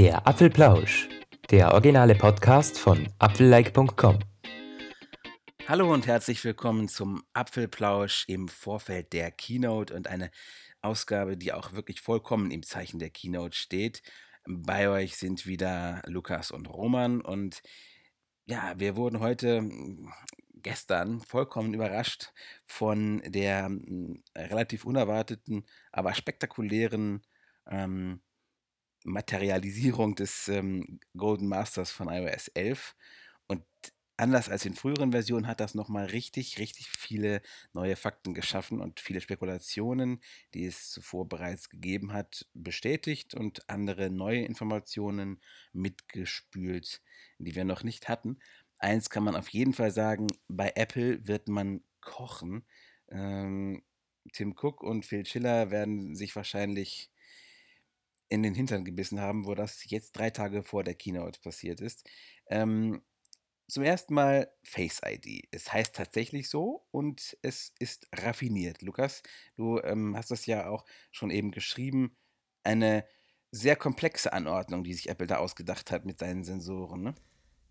[0.00, 1.10] Der Apfelplausch,
[1.50, 4.18] der originale Podcast von apfellike.com.
[5.68, 10.30] Hallo und herzlich willkommen zum Apfelplausch im Vorfeld der Keynote und eine
[10.80, 14.02] Ausgabe, die auch wirklich vollkommen im Zeichen der Keynote steht.
[14.46, 17.62] Bei euch sind wieder Lukas und Roman und
[18.46, 19.68] ja, wir wurden heute
[20.54, 22.32] gestern vollkommen überrascht
[22.64, 27.20] von der mm, relativ unerwarteten, aber spektakulären
[27.66, 28.22] ähm,
[29.04, 32.94] Materialisierung des ähm, Golden Masters von iOS 11.
[33.46, 33.64] Und
[34.16, 37.40] anders als in früheren Versionen hat das nochmal richtig, richtig viele
[37.72, 40.20] neue Fakten geschaffen und viele Spekulationen,
[40.54, 45.40] die es zuvor bereits gegeben hat, bestätigt und andere neue Informationen
[45.72, 47.02] mitgespült,
[47.38, 48.38] die wir noch nicht hatten.
[48.78, 52.64] Eins kann man auf jeden Fall sagen, bei Apple wird man kochen.
[53.08, 53.82] Ähm,
[54.32, 57.10] Tim Cook und Phil Schiller werden sich wahrscheinlich
[58.30, 62.08] in den Hintern gebissen haben, wo das jetzt drei Tage vor der Keynote passiert ist.
[62.48, 63.02] Ähm,
[63.68, 65.48] zum ersten Mal Face ID.
[65.52, 68.82] Es heißt tatsächlich so und es ist raffiniert.
[68.82, 69.22] Lukas,
[69.56, 72.16] du ähm, hast das ja auch schon eben geschrieben.
[72.64, 73.04] Eine
[73.52, 77.02] sehr komplexe Anordnung, die sich Apple da ausgedacht hat mit seinen Sensoren.
[77.02, 77.14] Ne?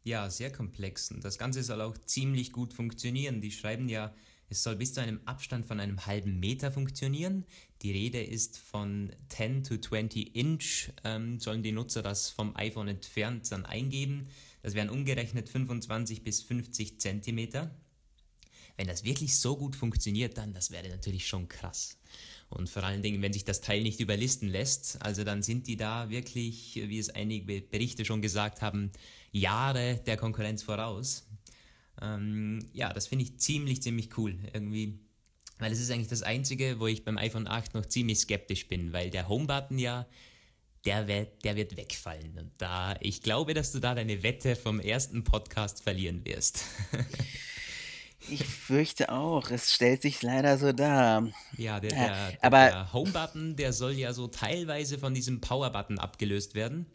[0.04, 1.12] Ja, sehr komplex.
[1.12, 3.42] Und das Ganze soll auch ziemlich gut funktionieren.
[3.42, 4.14] Die schreiben ja
[4.50, 7.46] es soll bis zu einem Abstand von einem halben Meter funktionieren.
[7.84, 12.88] Die Rede ist von 10 to 20 Inch, ähm, sollen die Nutzer das vom iPhone
[12.88, 14.28] entfernt dann eingeben.
[14.64, 17.76] Das wären umgerechnet 25 bis 50 Zentimeter.
[18.76, 21.98] Wenn das wirklich so gut funktioniert, dann das wäre natürlich schon krass.
[22.50, 25.78] Und vor allen Dingen, wenn sich das Teil nicht überlisten lässt, also dann sind die
[25.78, 28.92] da wirklich, wie es einige Berichte schon gesagt haben,
[29.32, 31.28] Jahre der Konkurrenz voraus.
[32.02, 34.38] Ähm, ja, das finde ich ziemlich, ziemlich cool.
[34.54, 35.00] Irgendwie,
[35.58, 38.94] weil es ist eigentlich das Einzige, wo ich beim iPhone 8 noch ziemlich skeptisch bin,
[38.94, 40.08] weil der Home-Button ja,
[40.86, 42.38] der wird, der wird wegfallen.
[42.38, 46.64] Und da, ich glaube, dass du da deine Wette vom ersten Podcast verlieren wirst.
[48.28, 51.28] Ich fürchte auch, es stellt sich leider so dar.
[51.58, 56.54] Ja, der, der, aber der Home-Button, der soll ja so teilweise von diesem Power-Button abgelöst
[56.54, 56.86] werden.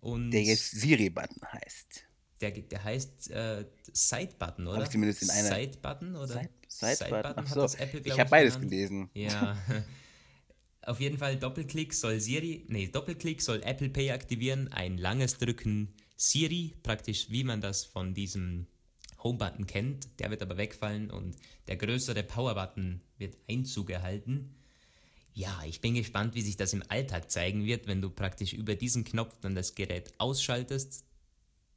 [0.00, 2.04] Und der jetzt Siri-Button heißt
[2.40, 4.76] der, der heißt äh, Side-Button, oder?
[4.76, 5.54] Habe ich zumindest in einer.
[5.54, 6.26] Side-Button, oder?
[6.26, 7.78] Side, Side, Button, Side so.
[7.78, 8.70] Apple, ich habe beides genannt.
[8.70, 9.10] gelesen.
[9.14, 9.56] Ja.
[10.82, 15.94] Auf jeden Fall Doppelklick soll Siri, nee, Doppelklick soll Apple Pay aktivieren, ein langes Drücken
[16.16, 18.66] Siri, praktisch wie man das von diesem
[19.22, 21.36] Home-Button kennt, der wird aber wegfallen und
[21.68, 24.54] der größere Power-Button wird Einzug erhalten.
[25.32, 28.76] Ja, ich bin gespannt, wie sich das im Alltag zeigen wird, wenn du praktisch über
[28.76, 31.04] diesen Knopf dann das Gerät ausschaltest,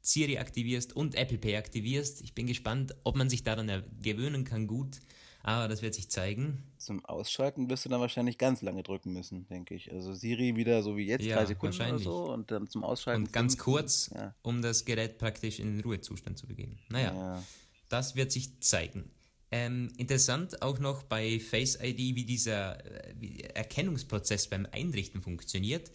[0.08, 2.22] Siri aktivierst und Apple Pay aktivierst.
[2.22, 3.70] Ich bin gespannt, ob man sich daran
[4.00, 5.00] gewöhnen kann, gut.
[5.42, 6.62] Aber das wird sich zeigen.
[6.78, 9.92] Zum Ausschalten wirst du dann wahrscheinlich ganz lange drücken müssen, denke ich.
[9.92, 13.24] Also Siri wieder so wie jetzt, ja, drei Sekunden oder so und dann zum Ausschalten.
[13.24, 14.34] Und ganz kurz, ja.
[14.42, 16.78] um das Gerät praktisch in den Ruhezustand zu begeben.
[16.88, 17.42] Naja, ja.
[17.88, 19.10] das wird sich zeigen.
[19.50, 25.90] Ähm, interessant auch noch bei Face ID, wie dieser äh, wie Erkennungsprozess beim Einrichten funktioniert.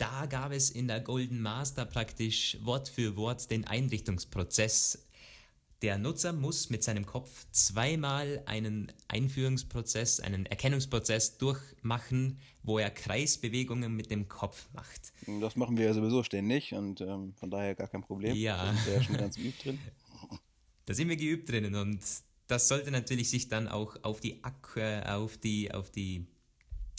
[0.00, 5.06] Da gab es in der Golden Master praktisch Wort für Wort den Einrichtungsprozess.
[5.82, 13.94] Der Nutzer muss mit seinem Kopf zweimal einen Einführungsprozess, einen Erkennungsprozess durchmachen, wo er Kreisbewegungen
[13.94, 15.12] mit dem Kopf macht.
[15.38, 18.34] Das machen wir ja sowieso ständig und ähm, von daher gar kein Problem.
[18.34, 18.56] Ja.
[18.56, 19.78] Da sind wir ja schon ganz geübt drin.
[20.86, 22.00] Da sind wir geübt drinnen und
[22.48, 26.26] das sollte natürlich sich dann auch auf die, Akku, auf die, auf die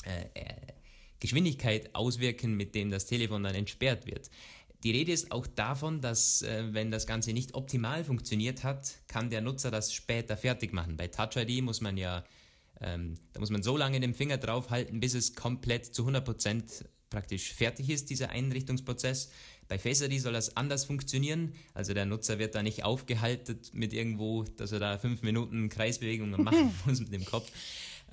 [0.05, 0.80] äh, äh
[1.21, 4.29] Geschwindigkeit auswirken, mit dem das Telefon dann entsperrt wird.
[4.83, 9.29] Die Rede ist auch davon, dass äh, wenn das Ganze nicht optimal funktioniert hat, kann
[9.29, 10.97] der Nutzer das später fertig machen.
[10.97, 12.25] Bei Touch ID muss man ja,
[12.81, 16.83] ähm, da muss man so lange den Finger drauf halten, bis es komplett zu 100%
[17.11, 19.29] praktisch fertig ist, dieser Einrichtungsprozess.
[19.67, 21.53] Bei Face ID soll das anders funktionieren.
[21.75, 26.43] Also der Nutzer wird da nicht aufgehalten mit irgendwo, dass er da fünf Minuten Kreisbewegungen
[26.43, 27.51] machen muss mit dem Kopf,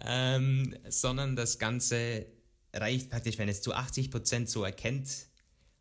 [0.04, 2.26] ähm, sondern das Ganze
[2.72, 5.26] reicht praktisch, wenn es zu 80 Prozent so erkennt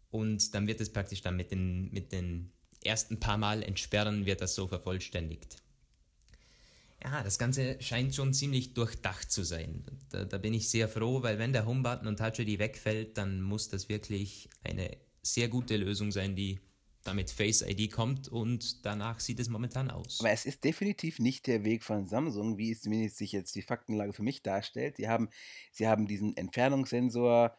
[0.09, 2.51] und dann wird es praktisch dann mit den, mit den
[2.83, 5.57] ersten paar Mal entsperren, wird das so vervollständigt.
[7.03, 9.85] Ja, das Ganze scheint schon ziemlich durchdacht zu sein.
[10.09, 13.41] Da, da bin ich sehr froh, weil wenn der Homebutton und Touch ID wegfällt, dann
[13.41, 16.59] muss das wirklich eine sehr gute Lösung sein, die
[17.07, 20.19] damit Face ID kommt und danach sieht es momentan aus.
[20.19, 23.61] Aber es ist definitiv nicht der Weg von Samsung, wie es zumindest sich jetzt die
[23.61, 24.97] Faktenlage für mich darstellt.
[24.97, 25.29] Sie haben,
[25.71, 27.55] sie haben diesen Entfernungssensor,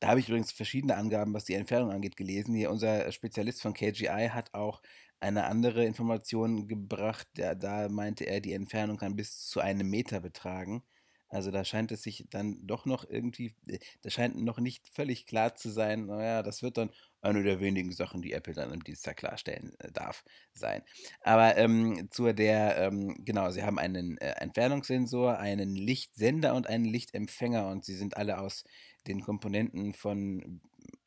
[0.00, 2.54] da habe ich übrigens verschiedene Angaben, was die Entfernung angeht, gelesen.
[2.54, 4.82] Hier unser Spezialist von KGI hat auch
[5.20, 7.26] eine andere Information gebracht.
[7.34, 10.82] Da, da meinte er, die Entfernung kann bis zu einem Meter betragen.
[11.28, 15.26] Also da scheint es sich dann doch noch irgendwie, äh, da scheint noch nicht völlig
[15.26, 16.90] klar zu sein, naja, das wird dann
[17.20, 20.82] eine der wenigen Sachen, die Apple dann am Dienstag klarstellen äh, darf, sein.
[21.20, 26.84] Aber ähm, zu der, ähm, genau, sie haben einen äh, Entfernungssensor, einen Lichtsender und einen
[26.84, 28.64] Lichtempfänger und sie sind alle aus
[29.06, 30.60] den Komponenten von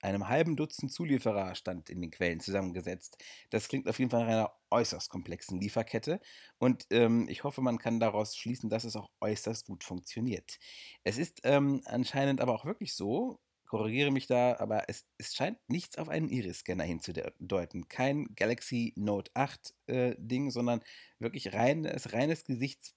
[0.03, 3.17] einem halben Dutzend Zulieferer stand in den Quellen zusammengesetzt.
[3.49, 6.19] Das klingt auf jeden Fall nach einer äußerst komplexen Lieferkette
[6.57, 10.59] und ähm, ich hoffe, man kann daraus schließen, dass es auch äußerst gut funktioniert.
[11.03, 13.39] Es ist ähm, anscheinend aber auch wirklich so,
[13.71, 17.87] korrigiere mich da, aber es, es scheint nichts auf einen Iris-Scanner hinzudeuten.
[17.87, 20.81] Kein Galaxy Note 8 äh, Ding, sondern
[21.19, 22.95] wirklich reines, reines Gesichts,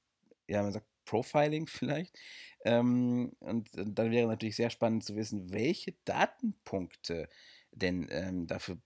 [0.49, 2.19] ja, man sagt Profiling vielleicht.
[2.65, 7.29] Ähm, und dann wäre natürlich sehr spannend zu wissen, welche Datenpunkte
[7.73, 8.79] denn ähm, dafür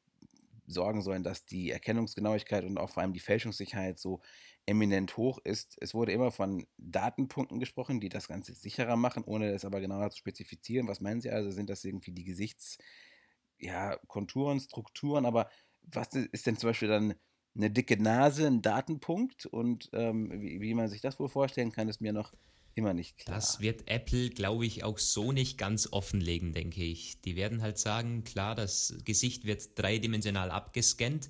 [0.66, 4.20] sorgen sollen, dass die Erkennungsgenauigkeit und auch vor allem die Fälschungssicherheit so
[4.66, 5.76] eminent hoch ist.
[5.80, 10.10] Es wurde immer von Datenpunkten gesprochen, die das Ganze sicherer machen, ohne es aber genauer
[10.10, 10.86] zu spezifizieren.
[10.88, 11.50] Was meinen Sie also?
[11.50, 15.26] Sind das irgendwie die Gesichtskonturen, ja, Strukturen?
[15.26, 15.50] Aber
[15.82, 17.14] was ist denn zum Beispiel dann
[17.58, 19.46] eine dicke Nase, ein Datenpunkt?
[19.46, 22.32] Und ähm, wie, wie man sich das wohl vorstellen kann, ist mir noch
[22.78, 23.36] immer nicht klar.
[23.36, 27.20] Das wird Apple, glaube ich, auch so nicht ganz offenlegen, denke ich.
[27.20, 31.28] Die werden halt sagen, klar, das Gesicht wird dreidimensional abgescannt.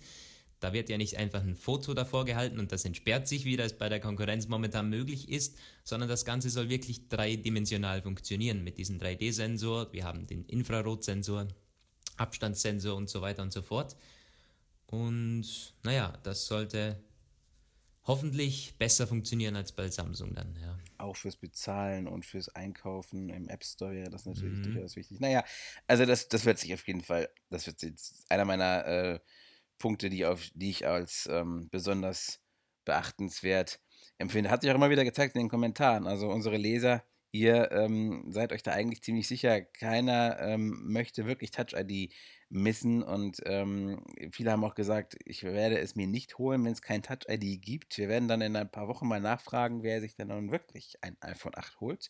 [0.61, 3.79] Da wird ja nicht einfach ein Foto davor gehalten und das entsperrt sich, wie das
[3.79, 8.99] bei der Konkurrenz momentan möglich ist, sondern das Ganze soll wirklich dreidimensional funktionieren mit diesem
[8.99, 9.93] 3D-Sensor.
[9.93, 11.49] Wir haben den Infrarotsensor,
[12.17, 13.97] Abstandssensor und so weiter und so fort.
[14.91, 17.03] Und naja, das sollte
[18.05, 20.79] hoffentlich besser funktionieren als bei Samsung dann, ja.
[20.97, 24.73] Auch fürs Bezahlen und fürs Einkaufen im App Store wäre das natürlich mhm.
[24.73, 25.21] durchaus wichtig.
[25.21, 25.45] Naja,
[25.87, 29.21] also das, das wird sich auf jeden Fall, das wird jetzt einer meiner äh,
[29.77, 32.41] Punkte, die, auf, die ich als ähm, besonders
[32.87, 33.81] beachtenswert
[34.17, 34.51] empfinde.
[34.51, 36.07] Hat sich auch immer wieder gezeigt in den Kommentaren.
[36.07, 41.51] Also unsere Leser, ihr ähm, seid euch da eigentlich ziemlich sicher, keiner ähm, möchte wirklich
[41.51, 42.13] Touch ID
[42.51, 43.03] missen.
[43.03, 44.03] Und ähm,
[44.33, 47.99] viele haben auch gesagt, ich werde es mir nicht holen, wenn es kein Touch-ID gibt.
[47.99, 51.17] Wir werden dann in ein paar Wochen mal nachfragen, wer sich denn nun wirklich ein
[51.21, 52.09] iPhone 8 holt.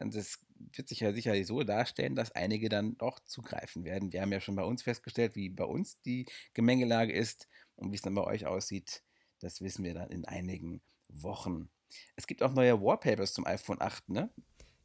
[0.00, 4.12] Und es wird sich ja sicherlich so darstellen, dass einige dann doch zugreifen werden.
[4.12, 7.96] Wir haben ja schon bei uns festgestellt, wie bei uns die Gemengelage ist und wie
[7.96, 9.02] es dann bei euch aussieht.
[9.40, 11.68] Das wissen wir dann in einigen Wochen.
[12.16, 14.30] Es gibt auch neue Wallpapers zum iPhone 8, ne?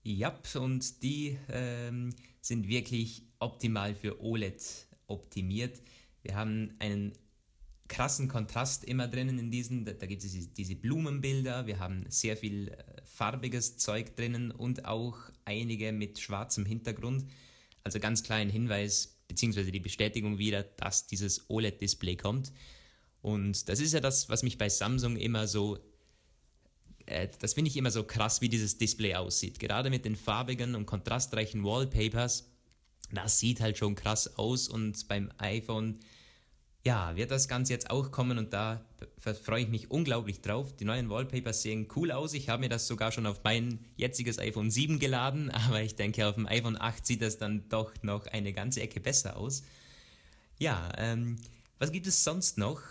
[0.03, 5.81] Ja, und die ähm, sind wirklich optimal für OLED optimiert.
[6.23, 7.13] Wir haben einen
[7.89, 12.05] krassen Kontrast immer drinnen in diesen, da, da gibt es diese, diese, Blumenbilder, wir haben
[12.07, 17.25] sehr viel äh, farbiges Zeug drinnen und auch einige mit schwarzem Hintergrund.
[17.83, 22.53] Also ganz kleinen Hinweis, beziehungsweise die Bestätigung wieder, dass dieses OLED-Display kommt.
[23.21, 25.79] Und das ist ja das, was mich bei Samsung immer so,
[27.07, 29.59] äh, das finde ich immer so krass, wie dieses Display aussieht.
[29.59, 32.48] Gerade mit den farbigen und kontrastreichen Wallpapers
[33.11, 35.99] das sieht halt schon krass aus und beim iPhone,
[36.85, 38.85] ja, wird das Ganze jetzt auch kommen und da
[39.43, 40.75] freue ich mich unglaublich drauf.
[40.75, 42.33] Die neuen Wallpapers sehen cool aus.
[42.33, 46.27] Ich habe mir das sogar schon auf mein jetziges iPhone 7 geladen, aber ich denke,
[46.27, 49.63] auf dem iPhone 8 sieht das dann doch noch eine ganze Ecke besser aus.
[50.57, 51.37] Ja, ähm,
[51.79, 52.81] was gibt es sonst noch?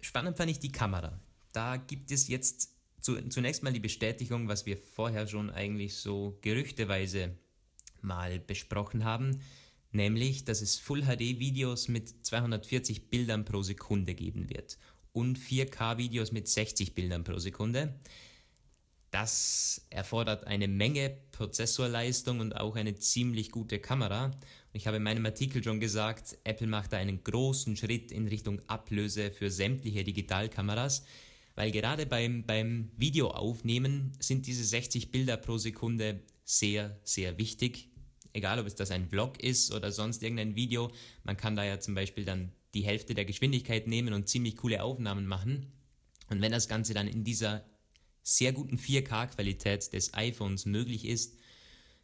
[0.00, 1.18] Spannend fand ich die Kamera.
[1.52, 6.38] Da gibt es jetzt zu, zunächst mal die Bestätigung, was wir vorher schon eigentlich so
[6.42, 7.36] gerüchteweise
[8.02, 9.40] mal besprochen haben,
[9.92, 14.78] nämlich dass es Full HD Videos mit 240 Bildern pro Sekunde geben wird
[15.12, 17.94] und 4K Videos mit 60 Bildern pro Sekunde.
[19.10, 24.32] Das erfordert eine Menge Prozessorleistung und auch eine ziemlich gute Kamera.
[24.72, 28.60] Ich habe in meinem Artikel schon gesagt, Apple macht da einen großen Schritt in Richtung
[28.68, 31.04] Ablöse für sämtliche Digitalkameras,
[31.54, 37.90] weil gerade beim, beim Videoaufnehmen sind diese 60 Bilder pro Sekunde sehr, sehr wichtig.
[38.32, 40.90] Egal, ob es das ein Vlog ist oder sonst irgendein Video.
[41.22, 44.82] Man kann da ja zum Beispiel dann die Hälfte der Geschwindigkeit nehmen und ziemlich coole
[44.82, 45.72] Aufnahmen machen.
[46.30, 47.66] Und wenn das Ganze dann in dieser
[48.22, 51.36] sehr guten 4K-Qualität des iPhones möglich ist,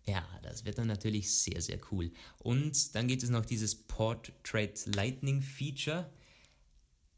[0.05, 2.13] ja, das wird dann natürlich sehr, sehr cool.
[2.39, 6.13] Und dann gibt es noch dieses Portrait Lightning Feature.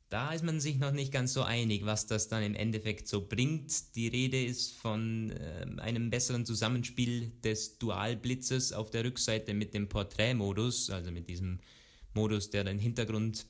[0.09, 3.27] Da ist man sich noch nicht ganz so einig, was das dann im Endeffekt so
[3.27, 3.97] bringt.
[3.97, 9.89] Die Rede ist von äh, einem besseren Zusammenspiel des Dualblitzes auf der Rückseite mit dem
[9.89, 11.59] Porträtmodus, also mit diesem
[12.15, 13.47] Modus, der den Hintergrund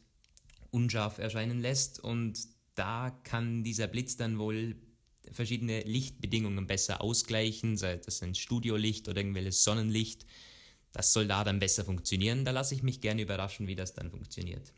[0.70, 2.00] unscharf erscheinen lässt.
[2.00, 4.76] Und da kann dieser Blitz dann wohl
[5.30, 10.24] verschiedene Lichtbedingungen besser ausgleichen, sei das ein Studiolicht oder irgendwelches Sonnenlicht.
[10.92, 12.46] Das soll da dann besser funktionieren.
[12.46, 14.72] Da lasse ich mich gerne überraschen, wie das dann funktioniert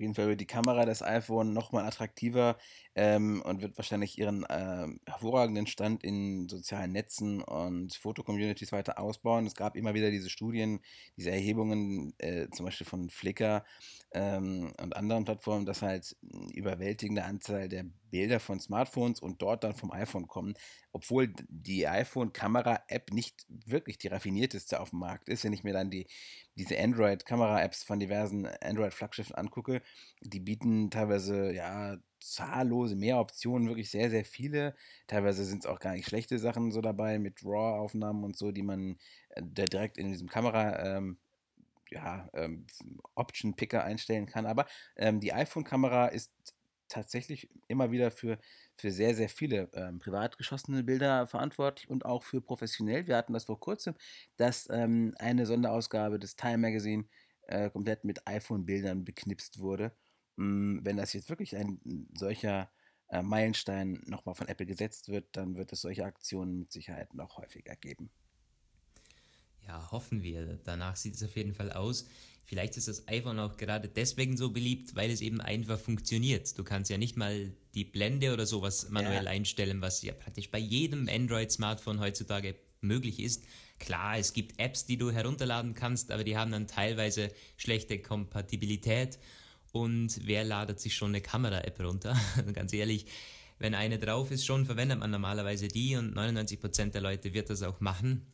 [0.00, 2.56] Auf jeden Fall wird die Kamera des iPhone nochmal attraktiver
[2.94, 9.44] ähm, und wird wahrscheinlich ihren äh, hervorragenden Stand in sozialen Netzen und Fotocommunities weiter ausbauen.
[9.44, 10.80] Es gab immer wieder diese Studien,
[11.18, 13.62] diese Erhebungen, äh, zum Beispiel von Flickr
[14.12, 19.64] ähm, und anderen Plattformen, dass halt eine überwältigende Anzahl der Bilder von Smartphones und dort
[19.64, 20.54] dann vom iPhone kommen,
[20.92, 25.44] obwohl die iPhone-Kamera-App nicht wirklich die raffinierteste auf dem Markt ist.
[25.44, 26.06] Wenn ich mir dann die,
[26.56, 29.82] diese Android-Kamera-Apps von diversen Android-Flaggschiffen angucke,
[30.20, 34.74] die bieten teilweise ja zahllose mehr Optionen, wirklich sehr, sehr viele.
[35.06, 38.62] Teilweise sind es auch gar nicht schlechte Sachen so dabei mit RAW-Aufnahmen und so, die
[38.62, 38.98] man
[39.30, 41.18] äh, direkt in diesem Kamera ähm,
[41.90, 42.66] ja, ähm,
[43.14, 44.46] Option-Picker einstellen kann.
[44.46, 46.32] Aber ähm, die iPhone-Kamera ist
[46.90, 48.38] tatsächlich immer wieder für,
[48.76, 53.06] für sehr, sehr viele ähm, privat geschossene Bilder verantwortlich und auch für professionell.
[53.06, 53.94] Wir hatten das vor kurzem,
[54.36, 57.06] dass ähm, eine Sonderausgabe des Time Magazine
[57.48, 59.96] äh, komplett mit iPhone-Bildern beknipst wurde.
[60.38, 61.80] Ähm, wenn das jetzt wirklich ein
[62.16, 62.70] solcher
[63.08, 67.38] äh, Meilenstein nochmal von Apple gesetzt wird, dann wird es solche Aktionen mit Sicherheit noch
[67.38, 68.10] häufiger geben.
[69.66, 70.58] Ja, hoffen wir.
[70.64, 72.06] Danach sieht es auf jeden Fall aus.
[72.44, 76.58] Vielleicht ist das iPhone auch gerade deswegen so beliebt, weil es eben einfach funktioniert.
[76.58, 79.30] Du kannst ja nicht mal die Blende oder sowas manuell ja.
[79.30, 83.44] einstellen, was ja praktisch bei jedem Android-Smartphone heutzutage möglich ist.
[83.78, 89.18] Klar, es gibt Apps, die du herunterladen kannst, aber die haben dann teilweise schlechte Kompatibilität.
[89.72, 92.18] Und wer ladet sich schon eine Kamera-App runter?
[92.52, 93.06] Ganz ehrlich,
[93.60, 97.62] wenn eine drauf ist, schon verwendet man normalerweise die und 99% der Leute wird das
[97.62, 98.26] auch machen.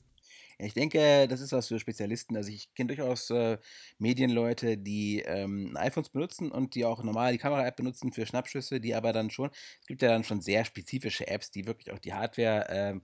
[0.59, 2.35] Ich denke, das ist was für Spezialisten.
[2.37, 3.59] Also ich kenne durchaus äh,
[3.99, 8.95] Medienleute, die ähm, iPhones benutzen und die auch normal die Kamera-App benutzen für Schnappschüsse, die
[8.95, 12.15] aber dann schon, es gibt ja dann schon sehr spezifische Apps, die wirklich auch die
[12.15, 13.03] Hardware ähm,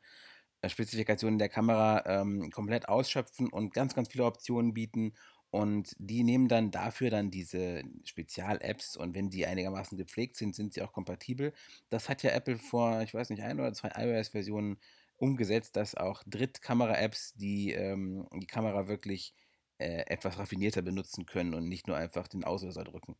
[0.62, 5.14] äh, Spezifikationen der Kamera ähm, komplett ausschöpfen und ganz, ganz viele Optionen bieten.
[5.50, 10.72] Und die nehmen dann dafür dann diese Spezial-Apps und wenn die einigermaßen gepflegt sind, sind
[10.72, 11.52] sie auch kompatibel.
[11.90, 14.78] Das hat ja Apple vor, ich weiß nicht, ein oder zwei iOS-Versionen
[15.22, 19.34] umgesetzt, dass auch Drittkamera-Apps die ähm, die Kamera wirklich
[19.78, 23.16] äh, etwas raffinierter benutzen können und nicht nur einfach den Auslöser drücken.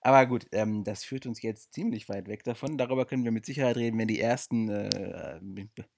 [0.00, 2.76] Aber gut, ähm, das führt uns jetzt ziemlich weit weg davon.
[2.78, 5.40] Darüber können wir mit Sicherheit reden, wenn die ersten äh,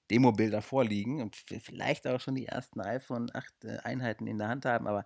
[0.09, 4.87] Demo-Bilder vorliegen und vielleicht auch schon die ersten iPhone 8 äh, in der Hand haben.
[4.87, 5.05] Aber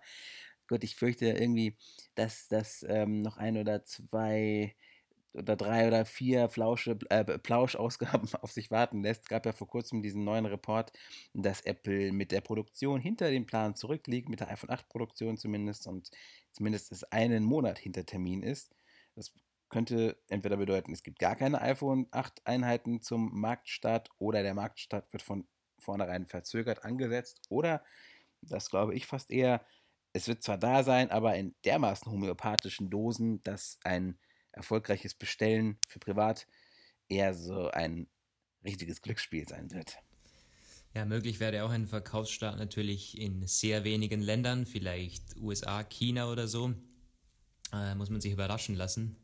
[0.68, 1.76] gut, ich fürchte irgendwie,
[2.14, 4.76] dass das ähm, noch ein oder zwei
[5.34, 9.22] oder drei oder vier Flausche, äh, Plauschausgaben auf sich warten lässt.
[9.22, 10.92] Es gab ja vor kurzem diesen neuen Report,
[11.34, 15.86] dass Apple mit der Produktion hinter dem Plan zurückliegt, mit der iPhone 8 Produktion zumindest
[15.86, 16.10] und
[16.52, 18.74] zumindest es einen Monat hinter Termin ist.
[19.14, 19.32] Das
[19.68, 25.10] könnte entweder bedeuten, es gibt gar keine iPhone 8 Einheiten zum Marktstart oder der Marktstart
[25.12, 25.46] wird von
[25.78, 27.82] vornherein verzögert angesetzt oder,
[28.42, 29.64] das glaube ich fast eher,
[30.12, 34.18] es wird zwar da sein, aber in dermaßen homöopathischen Dosen, dass ein
[34.52, 36.46] erfolgreiches Bestellen für privat
[37.08, 38.06] eher so ein
[38.64, 39.98] richtiges Glücksspiel sein wird.
[40.94, 46.48] Ja, möglich wäre auch ein Verkaufsstart natürlich in sehr wenigen Ländern, vielleicht USA, China oder
[46.48, 46.74] so.
[47.72, 49.16] Äh, muss man sich überraschen lassen.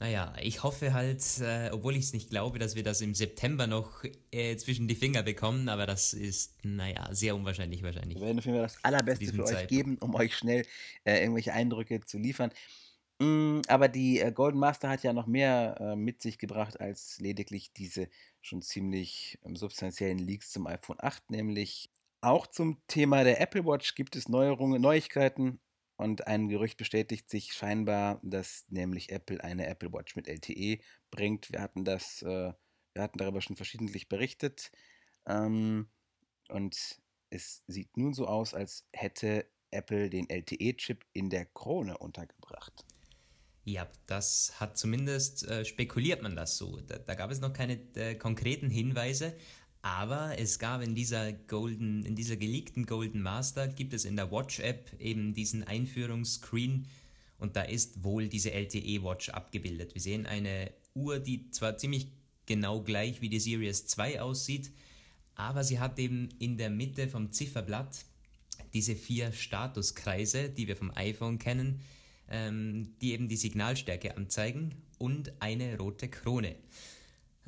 [0.00, 3.66] Naja, ich hoffe halt, äh, obwohl ich es nicht glaube, dass wir das im September
[3.66, 4.02] noch
[4.32, 8.18] äh, zwischen die Finger bekommen, aber das ist, naja, sehr unwahrscheinlich wahrscheinlich.
[8.18, 9.64] Wir werden auf jeden Fall das Allerbeste für Zeit.
[9.64, 10.64] euch geben, um euch schnell
[11.04, 12.50] äh, irgendwelche Eindrücke zu liefern.
[13.20, 17.18] Mm, aber die, äh, Golden Master hat ja noch mehr, äh, mit sich gebracht als
[17.20, 18.08] lediglich diese
[18.40, 21.90] schon ziemlich, ähm, substanziellen Leaks zum iPhone 8, nämlich
[22.22, 25.60] auch zum Thema der Apple Watch gibt es Neuerungen Neuigkeiten
[25.96, 31.52] und ein Gerücht bestätigt sich scheinbar, dass nämlich Apple eine Apple Watch mit LTE bringt.
[31.52, 32.52] Wir hatten das äh,
[32.94, 34.72] wir hatten darüber schon verschiedentlich berichtet,
[35.26, 35.88] ähm,
[36.48, 37.00] und
[37.30, 42.84] es sieht nun so aus, als hätte Apple den LTE-Chip in der Krone untergebracht.
[43.64, 46.80] Ja, das hat zumindest, äh, spekuliert man das so.
[46.80, 49.34] Da, da gab es noch keine äh, konkreten Hinweise,
[49.82, 54.30] aber es gab in dieser Golden, in dieser geleakten Golden Master, gibt es in der
[54.30, 56.86] Watch-App eben diesen Einführungsscreen
[57.38, 59.94] und da ist wohl diese LTE-Watch abgebildet.
[59.94, 62.08] Wir sehen eine Uhr, die zwar ziemlich
[62.46, 64.70] genau gleich wie die Series 2 aussieht,
[65.34, 68.04] aber sie hat eben in der Mitte vom Zifferblatt
[68.74, 71.80] diese vier Statuskreise, die wir vom iPhone kennen,
[72.30, 76.56] ähm, die eben die Signalstärke anzeigen und eine rote Krone.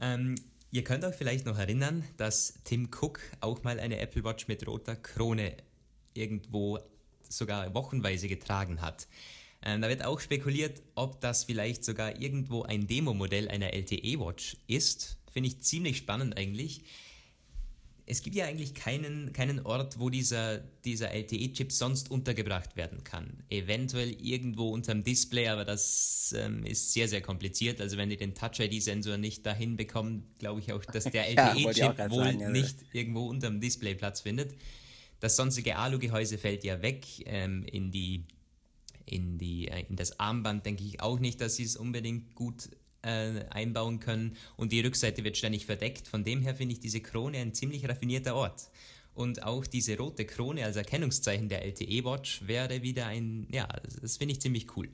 [0.00, 0.34] Ähm,
[0.70, 4.66] ihr könnt euch vielleicht noch erinnern, dass Tim Cook auch mal eine Apple Watch mit
[4.66, 5.56] roter Krone
[6.14, 6.78] irgendwo
[7.28, 9.06] sogar wochenweise getragen hat.
[9.64, 15.18] Ähm, da wird auch spekuliert, ob das vielleicht sogar irgendwo ein Demo-Modell einer LTE-Watch ist.
[15.30, 16.82] Finde ich ziemlich spannend eigentlich.
[18.04, 23.42] Es gibt ja eigentlich keinen, keinen Ort, wo dieser, dieser LTE-Chip sonst untergebracht werden kann.
[23.48, 27.80] Eventuell irgendwo unterm Display, aber das ähm, ist sehr, sehr kompliziert.
[27.80, 32.10] Also wenn ihr den Touch-ID-Sensor nicht dahin bekommt, glaube ich auch, dass der LTE-Chip ja,
[32.10, 32.48] wohl sagen, ja.
[32.50, 34.54] nicht irgendwo unterm Display Platz findet.
[35.20, 37.06] Das sonstige Alu-Gehäuse fällt ja weg.
[37.26, 38.24] Ähm, in, die,
[39.06, 42.68] in, die, äh, in das Armband denke ich auch nicht, dass sie es unbedingt gut
[43.02, 46.08] äh, einbauen können und die Rückseite wird ständig verdeckt.
[46.08, 48.70] Von dem her finde ich diese Krone ein ziemlich raffinierter Ort.
[49.14, 53.68] Und auch diese rote Krone als Erkennungszeichen der LTE Watch wäre wieder ein, ja,
[54.00, 54.88] das finde ich ziemlich cool.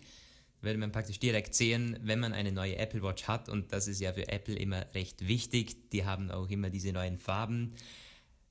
[0.61, 4.00] Würde man praktisch direkt sehen, wenn man eine neue Apple Watch hat und das ist
[4.00, 5.91] ja für Apple immer recht wichtig.
[5.91, 7.75] Die haben auch immer diese neuen Farben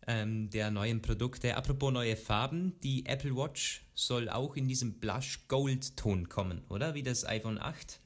[0.07, 1.55] ähm, der neuen Produkte.
[1.57, 6.95] Apropos neue Farben, die Apple Watch soll auch in diesem Blush Gold Ton kommen, oder?
[6.95, 7.99] Wie das iPhone 8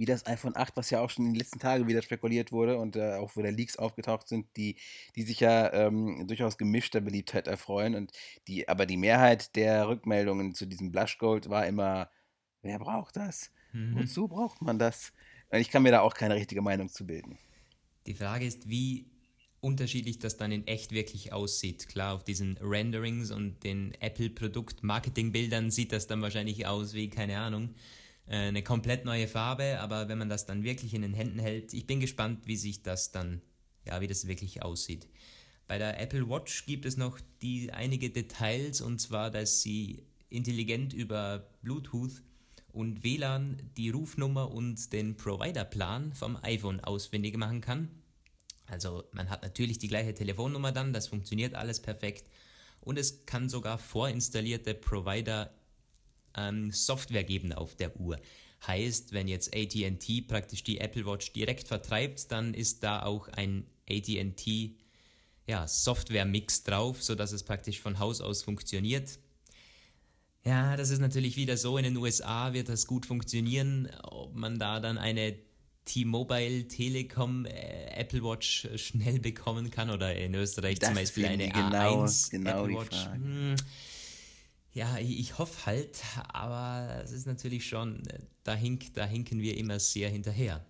[0.00, 2.78] wie das iPhone 8, was ja auch schon in den letzten Tagen wieder spekuliert wurde
[2.78, 4.76] und äh, auch wieder Leaks aufgetaucht sind, die,
[5.14, 7.94] die sich ja ähm, durchaus gemischter Beliebtheit erfreuen.
[7.94, 8.10] Und
[8.48, 12.10] die, aber die Mehrheit der Rückmeldungen zu diesem Blush Gold war immer,
[12.62, 13.52] wer braucht das?
[13.74, 13.98] Mhm.
[13.98, 15.12] Wozu braucht man das?
[15.50, 17.36] Ich kann mir da auch keine richtige Meinung zu bilden.
[18.06, 19.10] Die Frage ist, wie
[19.60, 21.88] unterschiedlich das dann in echt wirklich aussieht.
[21.88, 27.74] Klar, auf diesen Renderings und den Apple-Produkt-Marketing-Bildern sieht das dann wahrscheinlich aus wie, keine Ahnung,
[28.26, 31.86] eine komplett neue Farbe, aber wenn man das dann wirklich in den Händen hält, ich
[31.86, 33.42] bin gespannt, wie sich das dann,
[33.86, 35.08] ja, wie das wirklich aussieht.
[35.66, 40.92] Bei der Apple Watch gibt es noch die einige Details und zwar, dass sie intelligent
[40.92, 42.22] über Bluetooth
[42.72, 47.90] und WLAN die Rufnummer und den Providerplan vom iPhone ausfindig machen kann.
[48.66, 52.30] Also man hat natürlich die gleiche Telefonnummer dann, das funktioniert alles perfekt
[52.80, 55.52] und es kann sogar vorinstallierte Provider
[56.36, 58.18] ähm, Software geben auf der Uhr.
[58.66, 63.64] Heißt, wenn jetzt ATT praktisch die Apple Watch direkt vertreibt, dann ist da auch ein
[63.88, 64.74] ATT
[65.46, 69.18] ja, Software-Mix drauf, sodass es praktisch von Haus aus funktioniert.
[70.44, 73.90] Ja, das ist natürlich wieder so, in den USA wird das gut funktionieren.
[74.02, 75.36] Ob man da dann eine
[75.84, 81.48] T-Mobile Telekom äh, Apple Watch schnell bekommen kann oder in Österreich das zum Beispiel eine
[81.48, 83.04] genau, A1 genau Apple Watch.
[83.06, 83.56] Hm,
[84.72, 88.02] ja, ich, hoffe halt, aber es ist natürlich schon,
[88.44, 90.64] da, hink, da hinken wir immer sehr hinterher.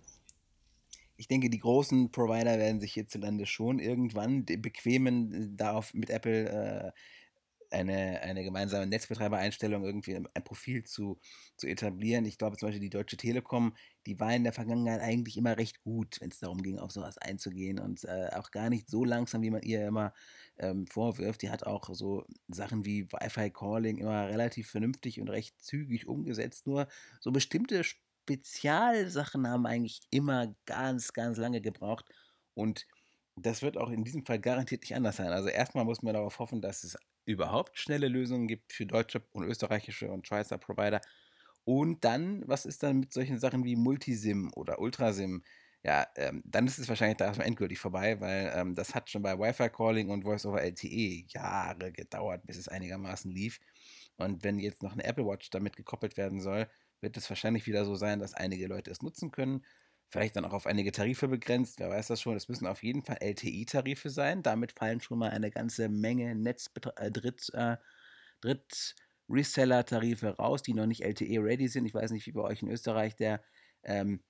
[1.17, 6.91] Ich denke, die großen Provider werden sich hierzulande schon irgendwann bequemen, darauf mit Apple äh,
[7.71, 11.19] eine, eine gemeinsame Netzbetreibereinstellung, irgendwie ein Profil zu,
[11.57, 12.25] zu etablieren.
[12.25, 15.81] Ich glaube zum Beispiel die Deutsche Telekom, die war in der Vergangenheit eigentlich immer recht
[15.83, 19.41] gut, wenn es darum ging, auf sowas einzugehen und äh, auch gar nicht so langsam,
[19.41, 20.13] wie man ihr immer
[20.57, 21.41] ähm, vorwirft.
[21.41, 26.67] Die hat auch so Sachen wie Wi-Fi-Calling immer relativ vernünftig und recht zügig umgesetzt.
[26.67, 26.87] Nur
[27.19, 32.05] so bestimmte Spezialsachen haben eigentlich immer ganz, ganz lange gebraucht
[32.53, 32.85] und
[33.41, 35.29] das wird auch in diesem Fall garantiert nicht anders sein.
[35.29, 39.43] Also erstmal muss man darauf hoffen, dass es überhaupt schnelle Lösungen gibt für deutsche und
[39.43, 41.01] österreichische und Schweizer Provider.
[41.63, 45.43] Und dann, was ist dann mit solchen Sachen wie Multisim oder Ultrasim?
[45.83, 49.23] Ja, ähm, dann ist es wahrscheinlich da erstmal endgültig vorbei, weil ähm, das hat schon
[49.23, 53.59] bei Wi-Fi-Calling und Voice-over LTE Jahre gedauert, bis es einigermaßen lief.
[54.17, 56.69] Und wenn jetzt noch eine Apple Watch damit gekoppelt werden soll,
[57.01, 59.65] wird es wahrscheinlich wieder so sein, dass einige Leute es nutzen können
[60.11, 62.35] vielleicht dann auch auf einige Tarife begrenzt, wer weiß das schon.
[62.37, 64.43] Es müssen auf jeden Fall LTI-Tarife sein.
[64.43, 67.77] Damit fallen schon mal eine ganze Menge Netz-Dritt- äh,
[68.41, 68.95] Dritt
[69.29, 71.85] Reseller-Tarife raus, die noch nicht LTE-ready sind.
[71.85, 73.43] Ich weiß nicht, wie bei euch in Österreich der
[73.83, 74.23] ähm,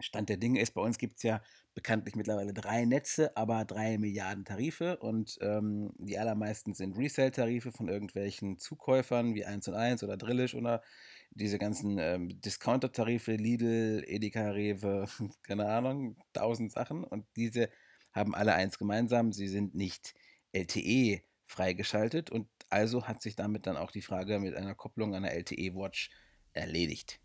[0.00, 0.72] Stand der Dinge ist.
[0.72, 1.42] Bei uns gibt es ja
[1.74, 7.88] bekanntlich mittlerweile drei Netze, aber drei Milliarden Tarife und ähm, die allermeisten sind Resell-Tarife von
[7.88, 10.82] irgendwelchen Zukäufern wie 1 und 1 oder Drillisch oder
[11.30, 15.06] diese ganzen ähm, Discounter-Tarife, Lidl, Edeka, Rewe,
[15.42, 17.04] keine Ahnung, tausend Sachen.
[17.04, 17.70] Und diese
[18.12, 20.14] haben alle eins gemeinsam, sie sind nicht
[20.52, 25.34] LTE freigeschaltet und also hat sich damit dann auch die Frage mit einer Kopplung der
[25.34, 26.10] LTE-Watch
[26.52, 27.20] erledigt.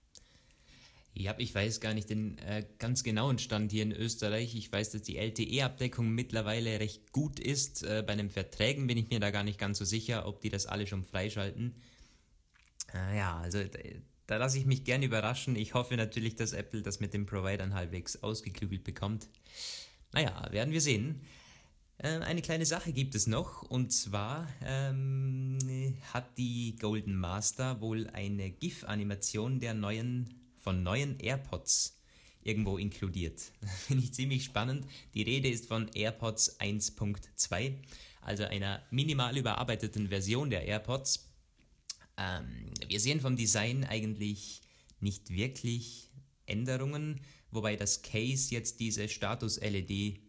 [1.18, 4.54] Ja, ich weiß gar nicht den äh, ganz genauen Stand hier in Österreich.
[4.54, 7.84] Ich weiß, dass die LTE-Abdeckung mittlerweile recht gut ist.
[7.84, 10.50] Äh, bei den Verträgen bin ich mir da gar nicht ganz so sicher, ob die
[10.50, 11.76] das alle schon freischalten.
[12.96, 13.80] Äh, ja, also da,
[14.28, 15.56] da lasse ich mich gern überraschen.
[15.56, 19.28] Ich hoffe natürlich, dass Apple das mit den Providern halbwegs ausgeklügelt bekommt.
[20.14, 21.22] Naja, werden wir sehen.
[21.98, 25.58] Äh, eine kleine Sache gibt es noch und zwar ähm,
[26.14, 32.00] hat die Golden Master wohl eine GIF-Animation der neuen, von neuen AirPods
[32.42, 33.42] irgendwo inkludiert.
[33.88, 34.86] Finde ich ziemlich spannend.
[35.14, 37.74] Die Rede ist von AirPods 1.2,
[38.22, 41.25] also einer minimal überarbeiteten Version der AirPods
[42.18, 44.62] ähm, wir sehen vom Design eigentlich
[45.00, 46.10] nicht wirklich
[46.46, 50.20] Änderungen, wobei das Case jetzt diese Status-LED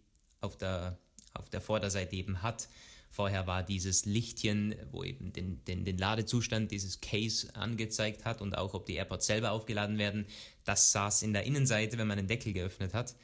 [0.40, 0.98] auf der,
[1.34, 2.68] auf der Vorderseite eben hat.
[3.10, 8.58] Vorher war dieses Lichtchen, wo eben den, den, den Ladezustand dieses Case angezeigt hat und
[8.58, 10.26] auch, ob die AirPods selber aufgeladen werden.
[10.64, 13.14] Das saß in der Innenseite, wenn man den Deckel geöffnet hat.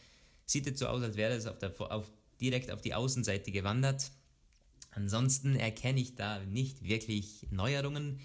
[0.47, 4.13] Sieht jetzt so aus, als wäre es auf auf, direkt auf die Außenseite gewandert.
[4.93, 8.21] Ansonsten erkenne ich da nicht wirklich Neuerungen.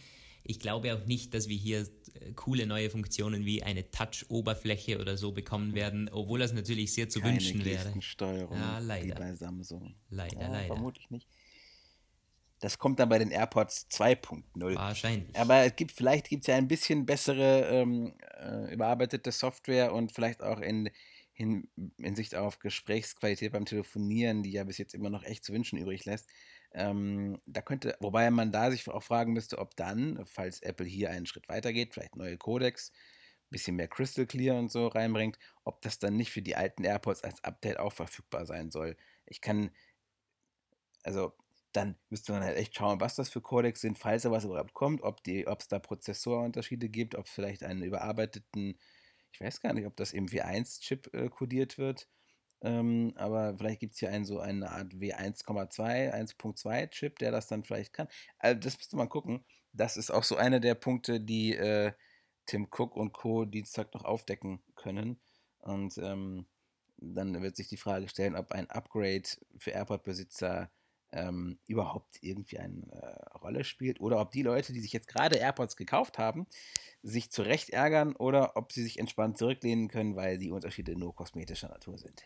[0.47, 5.17] Ich glaube auch nicht, dass wir hier äh, coole neue Funktionen wie eine Touch-Oberfläche oder
[5.17, 7.83] so bekommen werden, obwohl das natürlich sehr zu Keine wünschen wäre.
[7.83, 9.15] Gestensteuerung Ja, wie leider.
[9.15, 9.95] bei Samsung.
[10.09, 10.67] Leider, ja, leider.
[10.67, 11.27] Vermutlich nicht.
[12.59, 14.75] Das kommt dann bei den AirPods 2.0.
[14.75, 15.35] Wahrscheinlich.
[15.37, 20.11] Aber es gibt, vielleicht gibt es ja ein bisschen bessere ähm, äh, überarbeitete Software und
[20.11, 20.89] vielleicht auch in,
[21.35, 21.67] in
[21.99, 26.05] Hinsicht auf Gesprächsqualität beim Telefonieren, die ja bis jetzt immer noch echt zu wünschen übrig
[26.05, 26.27] lässt.
[26.77, 31.09] Ähm, da könnte, wobei man da sich auch fragen müsste, ob dann, falls Apple hier
[31.09, 32.91] einen Schritt weiter geht, vielleicht neue Codecs,
[33.49, 37.23] bisschen mehr Crystal Clear und so reinbringt, ob das dann nicht für die alten AirPods
[37.23, 38.95] als Update auch verfügbar sein soll.
[39.25, 39.71] Ich kann,
[41.03, 41.33] also
[41.71, 44.73] dann müsste man halt echt schauen, was das für Codecs sind, falls da was überhaupt
[44.75, 48.79] kommt, ob es da Prozessorunterschiede gibt, ob es vielleicht einen überarbeiteten,
[49.31, 52.07] ich weiß gar nicht, ob das im W1-Chip äh, kodiert wird,
[52.61, 57.47] ähm, aber vielleicht gibt es hier einen, so eine Art W1,2, 1.2 Chip, der das
[57.47, 58.07] dann vielleicht kann.
[58.39, 59.45] Also das müsste man gucken.
[59.73, 61.91] Das ist auch so einer der Punkte, die äh,
[62.47, 63.45] Tim Cook und Co.
[63.45, 65.19] Dienstag noch aufdecken können.
[65.59, 66.47] Und ähm,
[66.97, 70.71] dann wird sich die Frage stellen, ob ein Upgrade für AirPod-Besitzer
[71.11, 75.37] ähm, überhaupt irgendwie eine äh, Rolle spielt oder ob die Leute, die sich jetzt gerade
[75.37, 76.47] AirPods gekauft haben,
[77.03, 81.15] sich zu Recht ärgern oder ob sie sich entspannt zurücklehnen können, weil die Unterschiede nur
[81.15, 82.23] kosmetischer Natur sind.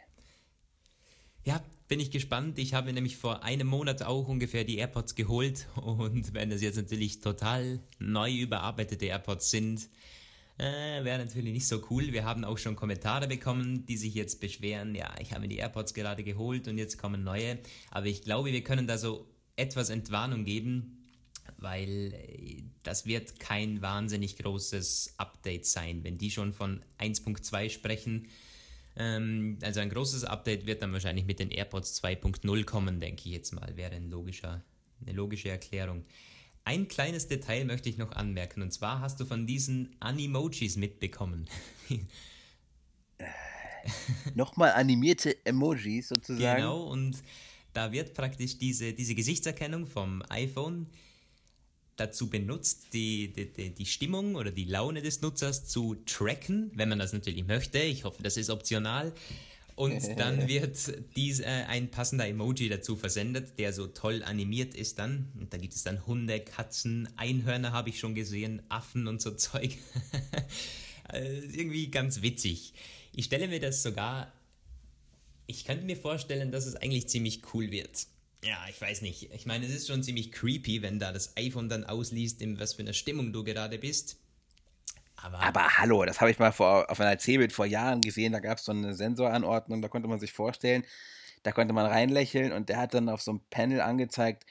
[1.44, 2.60] Ja, bin ich gespannt.
[2.60, 6.78] Ich habe nämlich vor einem Monat auch ungefähr die AirPods geholt und wenn das jetzt
[6.78, 9.89] natürlich total neu überarbeitete AirPods sind,
[10.62, 12.12] äh, wäre natürlich nicht so cool.
[12.13, 15.58] Wir haben auch schon Kommentare bekommen, die sich jetzt beschweren, ja, ich habe mir die
[15.58, 17.58] AirPods gerade geholt und jetzt kommen neue.
[17.89, 21.04] Aber ich glaube, wir können da so etwas Entwarnung geben,
[21.58, 26.04] weil äh, das wird kein wahnsinnig großes Update sein.
[26.04, 28.28] Wenn die schon von 1.2 sprechen,
[28.95, 33.34] ähm, also ein großes Update wird dann wahrscheinlich mit den AirPods 2.0 kommen, denke ich
[33.34, 34.63] jetzt mal, wäre ein logischer,
[35.02, 36.06] eine logische Erklärung.
[36.63, 41.47] Ein kleines Detail möchte ich noch anmerken, und zwar hast du von diesen Animojis mitbekommen.
[44.36, 46.58] Nochmal animierte Emojis sozusagen.
[46.58, 47.17] Genau, und
[47.74, 50.88] da wird praktisch diese, diese Gesichtserkennung vom iPhone
[51.95, 57.00] dazu benutzt, die, die, die Stimmung oder die Laune des Nutzers zu tracken, wenn man
[57.00, 57.80] das natürlich möchte.
[57.80, 59.13] Ich hoffe, das ist optional.
[59.82, 60.78] Und dann wird
[61.15, 65.32] dies, äh, ein passender Emoji dazu versendet, der so toll animiert ist dann.
[65.39, 69.32] Und da gibt es dann Hunde, Katzen, Einhörner habe ich schon gesehen, Affen und so
[69.36, 69.80] Zeug.
[71.12, 72.74] äh, irgendwie ganz witzig.
[73.15, 74.32] Ich stelle mir das sogar,
[75.48, 78.06] ich könnte mir vorstellen, dass es eigentlich ziemlich cool wird.
[78.44, 79.32] Ja, ich weiß nicht.
[79.34, 82.76] Ich meine, es ist schon ziemlich creepy, wenn da das iPhone dann ausliest, in was
[82.76, 84.17] für einer Stimmung du gerade bist.
[85.21, 88.34] Aber, Aber hallo, das habe ich mal vor, auf einer C-Bild vor Jahren gesehen.
[88.34, 90.84] Da gab es so eine Sensoranordnung, da konnte man sich vorstellen,
[91.43, 94.45] da konnte man reinlächeln und der hat dann auf so einem Panel angezeigt,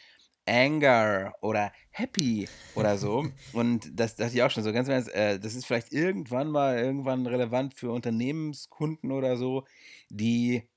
[0.47, 3.27] Anger oder Happy oder so.
[3.53, 6.79] und das dachte ich auch schon so ganz ernst, äh, das ist vielleicht irgendwann mal
[6.79, 9.65] irgendwann relevant für Unternehmenskunden oder so,
[10.09, 10.69] die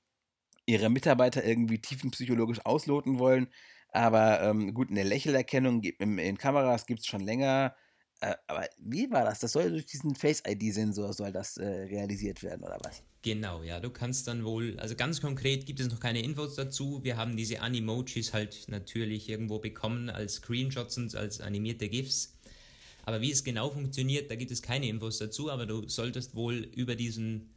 [0.66, 3.48] ihre Mitarbeiter irgendwie tiefenpsychologisch ausloten wollen.
[3.90, 7.76] Aber ähm, gut, eine Lächelerkennung in, in Kameras gibt es schon länger.
[8.20, 9.40] Äh, aber wie war das?
[9.40, 13.02] Das soll durch diesen Face-ID-Sensor soll das äh, realisiert werden, oder was?
[13.22, 17.00] Genau, ja, du kannst dann wohl, also ganz konkret gibt es noch keine Infos dazu.
[17.02, 22.36] Wir haben diese Animojis halt natürlich irgendwo bekommen als Screenshots und als animierte GIFs.
[23.04, 26.68] Aber wie es genau funktioniert, da gibt es keine Infos dazu, aber du solltest wohl
[26.74, 27.50] über diesen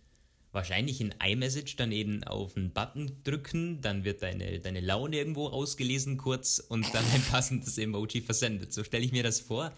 [0.52, 5.48] wahrscheinlich in iMessage dann eben auf einen Button drücken, dann wird deine, deine Laune irgendwo
[5.48, 8.74] ausgelesen kurz und dann ein passendes Emoji versendet.
[8.74, 9.74] So stelle ich mir das vor.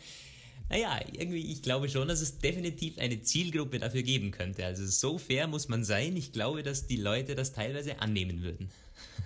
[0.69, 4.65] Naja, irgendwie, ich glaube schon, dass es definitiv eine Zielgruppe dafür geben könnte.
[4.65, 6.15] Also so fair muss man sein.
[6.15, 8.69] Ich glaube, dass die Leute das teilweise annehmen würden.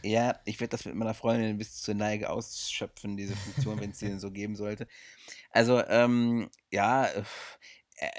[0.04, 4.00] Ja, ich werde das mit meiner Freundin bis zur Neige ausschöpfen, diese Funktion, wenn es
[4.00, 4.88] die denn so geben sollte.
[5.50, 7.24] Also, ähm, ja, äh,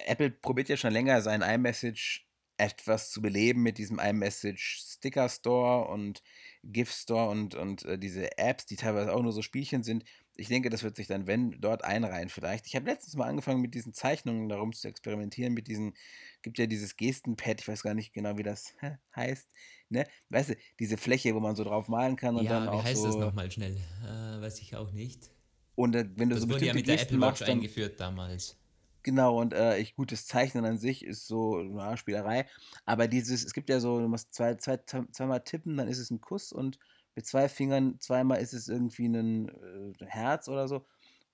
[0.07, 5.89] Apple probiert ja schon länger, sein iMessage etwas zu beleben mit diesem iMessage Sticker Store
[5.89, 6.23] und
[6.63, 10.05] GIF Store und, und äh, diese Apps, die teilweise auch nur so Spielchen sind.
[10.37, 12.67] Ich denke, das wird sich dann, wenn, dort einreihen vielleicht.
[12.67, 15.95] Ich habe letztens mal angefangen mit diesen Zeichnungen darum zu experimentieren, mit diesen,
[16.43, 18.75] gibt ja dieses Gestenpad, ich weiß gar nicht genau, wie das
[19.17, 19.49] heißt,
[19.89, 20.07] ne?
[20.31, 22.85] Weißt du, diese Fläche, wo man so drauf malen kann und dann ja, wie auch
[22.85, 23.07] heißt so.
[23.07, 23.77] das nochmal schnell?
[24.03, 25.31] Äh, weiß ich auch nicht.
[25.77, 27.43] Und äh, wenn du Das so wurde ja bestimmte mit der Gesten Apple Watch machst,
[27.43, 28.57] dann, eingeführt damals.
[29.05, 32.47] Genau, und äh, ich gutes Zeichnen an sich ist so ja, Spielerei.
[32.87, 36.11] Aber dieses, es gibt ja so, du musst zwei, zwei, zweimal tippen, dann ist es
[36.11, 36.79] ein Kuss und
[37.15, 40.85] mit zwei Fingern zweimal ist es irgendwie ein äh, Herz oder so.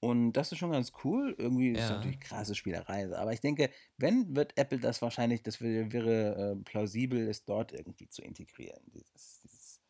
[0.03, 1.35] Und das ist schon ganz cool.
[1.39, 1.97] Irgendwie ist Ja.
[1.97, 3.15] natürlich krasse Spielerei.
[3.15, 7.73] Aber ich denke, wenn, wird Apple das wahrscheinlich, das wäre, wäre äh, plausibel, es dort
[7.73, 8.81] irgendwie zu integrieren.
[8.95, 9.81] Dieses, dieses,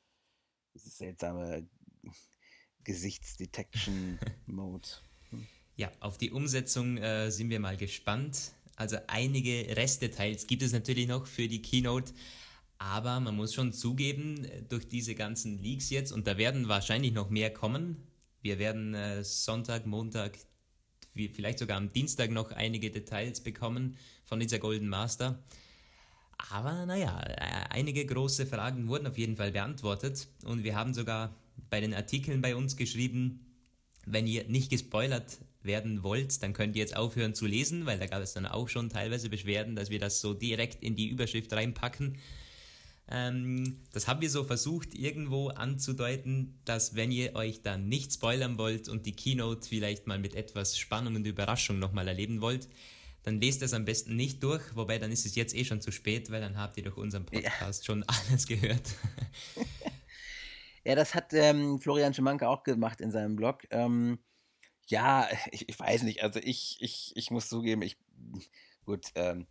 [0.74, 1.68] dieses seltsame
[2.84, 4.88] Gesichtsdetection-Mode.
[5.76, 8.52] Ja, auf die Umsetzung äh, sind wir mal gespannt.
[8.76, 12.12] Also einige Restdetails gibt es natürlich noch für die Keynote,
[12.80, 17.12] aber man muss schon zugeben, äh, durch diese ganzen Leaks jetzt, und da werden wahrscheinlich
[17.12, 18.08] noch mehr kommen,
[18.42, 20.38] wir werden äh, Sonntag, Montag,
[21.14, 25.42] vielleicht sogar am Dienstag noch einige Details bekommen von dieser Golden Master.
[26.50, 27.36] Aber naja, äh,
[27.68, 31.36] einige große Fragen wurden auf jeden Fall beantwortet und wir haben sogar
[31.68, 33.44] bei den Artikeln bei uns geschrieben,
[34.06, 38.06] wenn ihr nicht gespoilert werden wollt, dann könnt ihr jetzt aufhören zu lesen, weil da
[38.06, 41.52] gab es dann auch schon teilweise Beschwerden, dass wir das so direkt in die Überschrift
[41.52, 42.16] reinpacken.
[43.10, 48.56] Ähm, das haben wir so versucht, irgendwo anzudeuten, dass wenn ihr euch dann nicht spoilern
[48.56, 52.68] wollt und die Keynote vielleicht mal mit etwas Spannung und Überraschung nochmal erleben wollt,
[53.22, 55.92] dann lest das am besten nicht durch, wobei dann ist es jetzt eh schon zu
[55.92, 58.94] spät, weil dann habt ihr durch unseren Podcast schon alles gehört.
[60.84, 63.66] Ja, das hat ähm, Florian Schimanke auch gemacht in seinem Blog.
[63.70, 64.18] Ähm,
[64.86, 66.22] ja, ich, ich weiß nicht.
[66.22, 67.98] Also ich, ich, ich muss zugeben, ich
[68.84, 69.46] gut, ähm,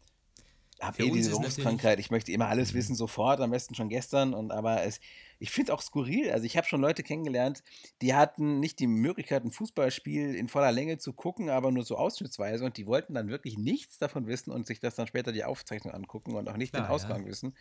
[0.81, 1.99] habe eh diese Berufskrankheit.
[1.99, 4.33] Ich möchte immer alles wissen sofort, am besten schon gestern.
[4.33, 4.99] Und aber es,
[5.39, 6.31] ich finde es auch skurril.
[6.31, 7.63] Also ich habe schon Leute kennengelernt,
[8.01, 11.97] die hatten nicht die Möglichkeit, ein Fußballspiel in voller Länge zu gucken, aber nur so
[11.97, 12.65] ausschnittsweise.
[12.65, 15.93] Und die wollten dann wirklich nichts davon wissen und sich das dann später die Aufzeichnung
[15.93, 16.95] angucken und auch nicht den Klar, ja.
[16.95, 17.55] Ausgang wissen.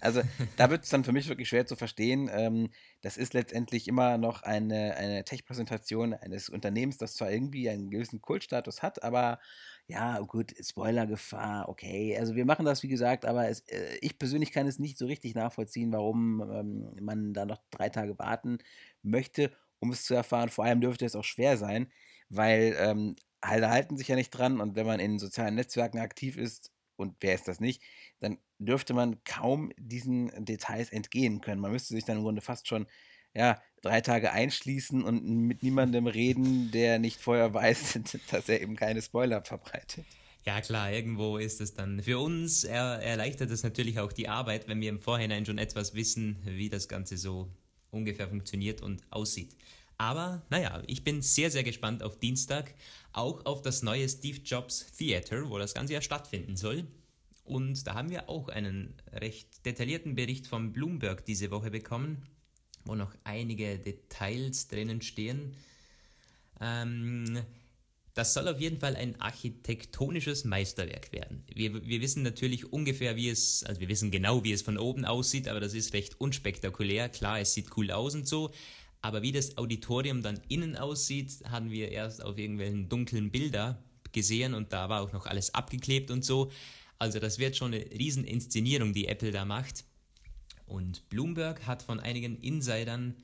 [0.00, 0.22] Also
[0.56, 2.30] da wird es dann für mich wirklich schwer zu verstehen.
[2.32, 2.70] Ähm,
[3.02, 8.20] das ist letztendlich immer noch eine, eine Tech-Präsentation eines Unternehmens, das zwar irgendwie einen gewissen
[8.20, 9.38] Kultstatus hat, aber
[9.86, 12.16] ja, gut, Spoilergefahr, okay.
[12.18, 15.06] Also wir machen das, wie gesagt, aber es, äh, ich persönlich kann es nicht so
[15.06, 18.58] richtig nachvollziehen, warum ähm, man da noch drei Tage warten
[19.02, 20.48] möchte, um es zu erfahren.
[20.48, 21.92] Vor allem dürfte es auch schwer sein,
[22.30, 26.36] weil ähm, alle halten sich ja nicht dran und wenn man in sozialen Netzwerken aktiv
[26.38, 27.82] ist, und wer ist das nicht,
[28.20, 31.60] dann dürfte man kaum diesen Details entgehen können.
[31.60, 32.86] Man müsste sich dann im Grunde fast schon
[33.34, 37.98] ja, drei Tage einschließen und mit niemandem reden, der nicht vorher weiß,
[38.30, 40.04] dass er eben keine Spoiler verbreitet.
[40.44, 42.02] Ja klar, irgendwo ist es dann.
[42.02, 45.94] Für uns er, erleichtert es natürlich auch die Arbeit, wenn wir im Vorhinein schon etwas
[45.94, 47.48] wissen, wie das Ganze so
[47.90, 49.56] ungefähr funktioniert und aussieht.
[49.96, 52.74] Aber naja, ich bin sehr, sehr gespannt auf Dienstag,
[53.12, 56.86] auch auf das neue Steve Jobs Theater, wo das Ganze ja stattfinden soll.
[57.44, 62.26] Und da haben wir auch einen recht detaillierten Bericht von Bloomberg diese Woche bekommen,
[62.84, 65.54] wo noch einige Details drinnen stehen.
[66.60, 67.38] Ähm,
[68.14, 71.42] das soll auf jeden Fall ein architektonisches Meisterwerk werden.
[71.52, 75.04] Wir, wir wissen natürlich ungefähr, wie es, also wir wissen genau, wie es von oben
[75.04, 77.08] aussieht, aber das ist recht unspektakulär.
[77.08, 78.52] Klar, es sieht cool aus und so,
[79.02, 84.54] aber wie das Auditorium dann innen aussieht, haben wir erst auf irgendwelchen dunklen Bilder gesehen
[84.54, 86.52] und da war auch noch alles abgeklebt und so.
[86.98, 89.84] Also das wird schon eine riesen Inszenierung, die Apple da macht.
[90.66, 93.14] Und Bloomberg hat von einigen Insidern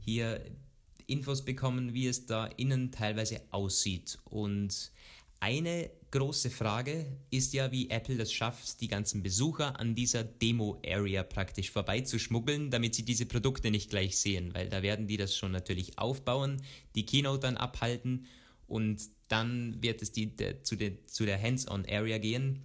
[0.00, 0.44] hier
[1.06, 4.18] Infos bekommen, wie es da innen teilweise aussieht.
[4.24, 4.92] Und
[5.40, 11.22] eine große Frage ist ja, wie Apple das schafft, die ganzen Besucher an dieser Demo-Area
[11.22, 15.52] praktisch vorbeizuschmuggeln, damit sie diese Produkte nicht gleich sehen, weil da werden die das schon
[15.52, 16.62] natürlich aufbauen,
[16.94, 18.26] die Keynote dann abhalten
[18.66, 22.64] und dann wird es die, der, zu, der, zu der Hands-on-Area gehen.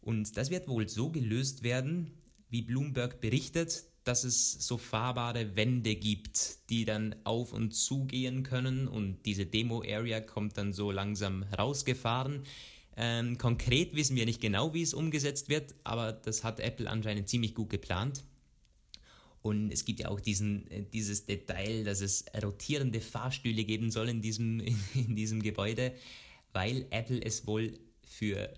[0.00, 2.10] Und das wird wohl so gelöst werden,
[2.50, 8.42] wie Bloomberg berichtet, dass es so fahrbare Wände gibt, die dann auf und zu gehen
[8.42, 12.42] können und diese Demo-Area kommt dann so langsam rausgefahren.
[12.96, 17.28] Ähm, konkret wissen wir nicht genau, wie es umgesetzt wird, aber das hat Apple anscheinend
[17.28, 18.24] ziemlich gut geplant.
[19.42, 24.08] Und es gibt ja auch diesen, äh, dieses Detail, dass es rotierende Fahrstühle geben soll
[24.08, 24.60] in diesem,
[24.94, 25.94] in diesem Gebäude,
[26.52, 28.52] weil Apple es wohl für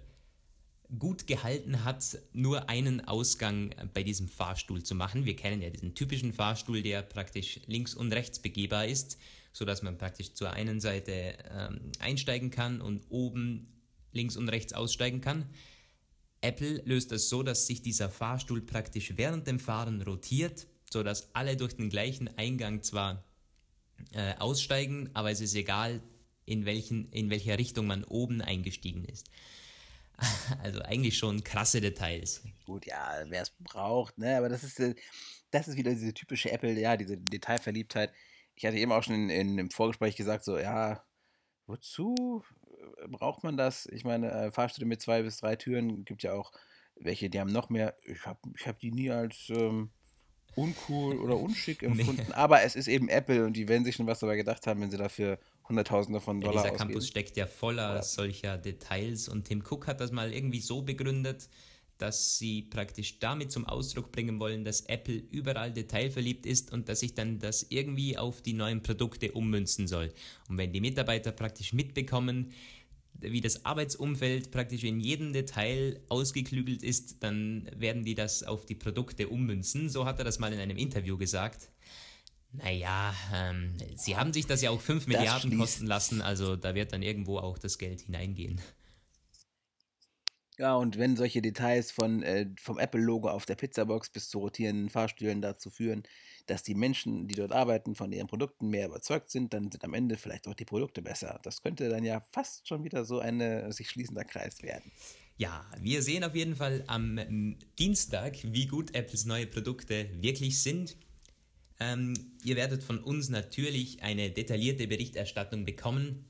[0.99, 5.25] gut gehalten hat, nur einen Ausgang bei diesem Fahrstuhl zu machen.
[5.25, 9.19] Wir kennen ja diesen typischen Fahrstuhl, der praktisch links und rechts begehbar ist,
[9.53, 13.69] sodass man praktisch zur einen Seite ähm, einsteigen kann und oben
[14.13, 15.47] links und rechts aussteigen kann.
[16.43, 21.57] Apple löst das so, dass sich dieser Fahrstuhl praktisch während dem Fahren rotiert, sodass alle
[21.57, 23.25] durch den gleichen Eingang zwar
[24.13, 26.03] äh, aussteigen, aber es ist egal,
[26.45, 29.31] in, welchen, in welcher Richtung man oben eingestiegen ist.
[30.63, 32.43] Also eigentlich schon krasse Details.
[32.67, 34.37] Gut, ja, wer es braucht, ne?
[34.37, 34.95] Aber das ist, äh,
[35.51, 38.13] das ist wieder diese typische Apple, ja, diese Detailverliebtheit.
[38.55, 41.03] Ich hatte eben auch schon in, in, im Vorgespräch gesagt, so, ja,
[41.67, 42.45] wozu
[43.09, 43.87] braucht man das?
[43.87, 46.53] Ich meine, äh, Fahrstühle mit zwei bis drei Türen gibt ja auch
[46.97, 47.97] welche, die haben noch mehr.
[48.05, 49.91] Ich habe ich hab die nie als ähm,
[50.55, 52.27] uncool oder unschick empfunden.
[52.29, 52.35] Nee.
[52.35, 54.91] Aber es ist eben Apple und die werden sich schon was dabei gedacht haben, wenn
[54.91, 55.39] sie dafür
[55.73, 56.91] Hunderttausende von Dollar ja, Dieser ausgeben.
[56.91, 58.03] Campus steckt ja voller ja.
[58.03, 61.49] solcher Details und Tim Cook hat das mal irgendwie so begründet,
[61.97, 67.01] dass sie praktisch damit zum Ausdruck bringen wollen, dass Apple überall detailverliebt ist und dass
[67.01, 70.13] sich dann das irgendwie auf die neuen Produkte ummünzen soll.
[70.49, 72.53] Und wenn die Mitarbeiter praktisch mitbekommen,
[73.15, 78.75] wie das Arbeitsumfeld praktisch in jedem Detail ausgeklügelt ist, dann werden die das auf die
[78.75, 79.89] Produkte ummünzen.
[79.89, 81.71] So hat er das mal in einem Interview gesagt.
[82.53, 86.93] Naja, ähm, sie haben sich das ja auch 5 Milliarden kosten lassen, also da wird
[86.93, 88.61] dann irgendwo auch das Geld hineingehen.
[90.59, 94.91] Ja, und wenn solche Details von, äh, vom Apple-Logo auf der Pizzabox bis zu rotierenden
[94.91, 96.03] Fahrstühlen dazu führen,
[96.47, 99.95] dass die Menschen, die dort arbeiten, von ihren Produkten mehr überzeugt sind, dann sind am
[99.95, 101.41] Ende vielleicht auch die Produkte besser.
[101.43, 104.93] Das könnte dann ja fast schon wieder so ein sich schließender Kreis werden.
[105.39, 110.63] Ja, wir sehen auf jeden Fall am ähm, Dienstag, wie gut Apples neue Produkte wirklich
[110.63, 110.97] sind.
[111.83, 112.15] Ähm,
[112.45, 116.25] ihr werdet von uns natürlich eine detaillierte Berichterstattung bekommen.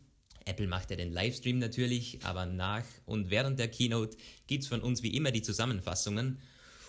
[0.47, 4.81] Apple macht ja den Livestream natürlich, aber nach und während der Keynote gibt es von
[4.81, 6.39] uns wie immer die Zusammenfassungen.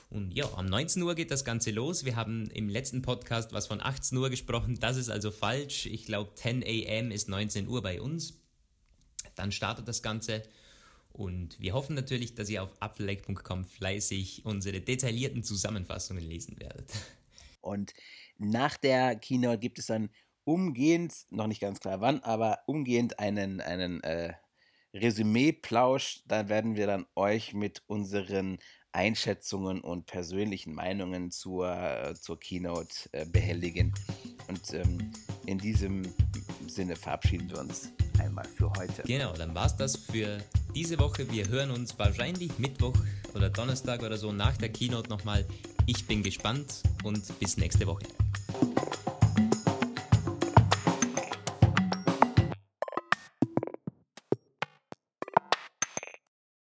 [0.09, 2.05] Und ja, um 19 Uhr geht das Ganze los.
[2.05, 4.79] Wir haben im letzten Podcast was von 18 Uhr gesprochen.
[4.79, 5.85] Das ist also falsch.
[5.87, 7.11] Ich glaube, 10 a.m.
[7.11, 8.39] ist 19 Uhr bei uns.
[9.35, 10.41] Dann startet das Ganze.
[11.11, 16.91] Und wir hoffen natürlich, dass ihr auf apfellake.com fleißig unsere detaillierten Zusammenfassungen lesen werdet.
[17.61, 17.93] Und
[18.37, 20.09] nach der Keynote gibt es dann
[20.45, 24.33] umgehend, noch nicht ganz klar wann, aber umgehend einen, einen äh,
[24.93, 26.23] Resümee-Plausch.
[26.25, 28.59] Da werden wir dann euch mit unseren
[28.91, 33.93] Einschätzungen und persönlichen Meinungen zur, zur Keynote äh, behelligen.
[34.47, 35.11] Und ähm,
[35.45, 36.03] in diesem
[36.67, 39.01] Sinne verabschieden wir uns einmal für heute.
[39.03, 40.37] Genau, dann war es das für
[40.75, 41.29] diese Woche.
[41.31, 42.93] Wir hören uns wahrscheinlich Mittwoch
[43.33, 45.45] oder Donnerstag oder so nach der Keynote nochmal.
[45.85, 48.05] Ich bin gespannt und bis nächste Woche.